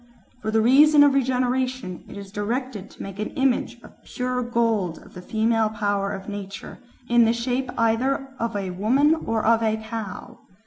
"For 0.41 0.49
the 0.49 0.57
purpose 0.63 0.95
of 0.95 1.13
regeneration 1.13 2.03
it 2.07 2.17
is 2.17 2.31
directed 2.31 2.89
to 2.89 3.03
make 3.03 3.19
an 3.19 3.29
image 3.35 3.79
of 3.83 4.03
pure 4.03 4.41
gold 4.41 4.97
of 4.97 5.13
the 5.13 5.21
female 5.21 5.69
power 5.69 6.11
of 6.11 6.27
nature, 6.27 6.79
in 7.07 7.25
the 7.25 7.33
shape 7.33 7.69
either 7.77 8.29
of 8.39 8.55
a 8.55 8.71
woman 8.71 9.13
or 9.13 9.45
of 9.45 9.61
a 9.61 9.77
cow. 9.77 10.39